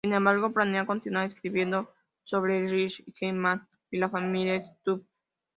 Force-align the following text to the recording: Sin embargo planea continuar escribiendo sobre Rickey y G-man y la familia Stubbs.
Sin 0.03 0.15
embargo 0.15 0.51
planea 0.51 0.87
continuar 0.87 1.25
escribiendo 1.27 1.93
sobre 2.23 2.67
Rickey 2.67 3.03
y 3.05 3.13
G-man 3.13 3.67
y 3.91 3.99
la 3.99 4.09
familia 4.09 4.59
Stubbs. 4.59 5.05